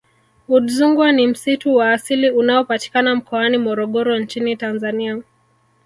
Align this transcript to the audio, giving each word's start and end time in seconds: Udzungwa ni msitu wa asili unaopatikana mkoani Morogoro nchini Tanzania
Udzungwa 0.47 1.11
ni 1.11 1.27
msitu 1.27 1.75
wa 1.75 1.91
asili 1.93 2.29
unaopatikana 2.29 3.15
mkoani 3.15 3.57
Morogoro 3.57 4.19
nchini 4.19 4.57
Tanzania 4.57 5.21